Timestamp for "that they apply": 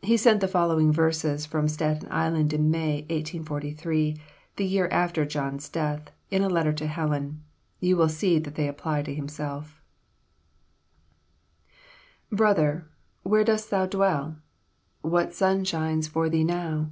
8.38-9.02